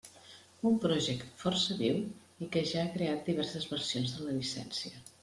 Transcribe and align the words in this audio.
Un 0.67 0.77
project 0.85 1.27
força 1.41 1.77
viu 1.81 1.99
i 2.45 2.47
que 2.55 2.63
ja 2.71 2.81
ha 2.85 2.89
creat 2.97 3.29
diverses 3.33 3.69
versions 3.75 4.15
de 4.17 4.27
la 4.31 4.35
llicència. 4.39 5.05